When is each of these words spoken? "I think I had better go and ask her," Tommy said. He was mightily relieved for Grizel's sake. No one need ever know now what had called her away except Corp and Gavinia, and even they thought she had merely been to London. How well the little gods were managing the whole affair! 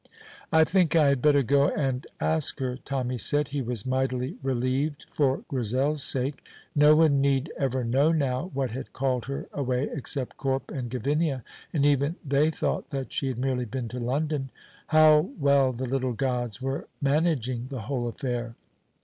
"I 0.51 0.63
think 0.63 0.95
I 0.95 1.09
had 1.09 1.21
better 1.21 1.43
go 1.43 1.69
and 1.69 2.07
ask 2.19 2.57
her," 2.57 2.75
Tommy 2.75 3.19
said. 3.19 3.49
He 3.49 3.61
was 3.61 3.85
mightily 3.85 4.35
relieved 4.41 5.05
for 5.11 5.43
Grizel's 5.47 6.01
sake. 6.01 6.43
No 6.75 6.95
one 6.95 7.21
need 7.21 7.51
ever 7.55 7.83
know 7.83 8.11
now 8.11 8.49
what 8.55 8.71
had 8.71 8.93
called 8.93 9.25
her 9.25 9.47
away 9.53 9.87
except 9.93 10.37
Corp 10.37 10.71
and 10.71 10.89
Gavinia, 10.89 11.43
and 11.71 11.85
even 11.85 12.15
they 12.25 12.49
thought 12.49 12.91
she 13.09 13.27
had 13.27 13.37
merely 13.37 13.65
been 13.65 13.87
to 13.89 13.99
London. 13.99 14.49
How 14.87 15.29
well 15.39 15.71
the 15.71 15.85
little 15.85 16.13
gods 16.13 16.59
were 16.63 16.87
managing 16.99 17.67
the 17.67 17.81
whole 17.81 18.07
affair! 18.07 18.55